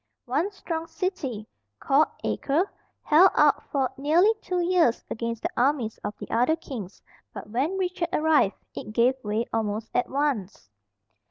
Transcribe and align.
One 0.25 0.49
strong 0.51 0.87
city, 0.87 1.45
called 1.79 2.07
Acre, 2.23 2.67
held 3.03 3.29
out 3.35 3.61
for 3.71 3.91
nearly 3.97 4.33
two 4.41 4.59
years 4.59 5.03
against 5.11 5.43
the 5.43 5.49
armies 5.55 5.99
of 5.99 6.15
the 6.17 6.31
other 6.31 6.55
kings, 6.55 7.03
but 7.35 7.51
when 7.51 7.77
Richard 7.77 8.09
arrived 8.11 8.55
it 8.73 8.93
gave 8.93 9.13
way 9.23 9.45
almost 9.53 9.91
at 9.93 10.09
once. 10.09 10.71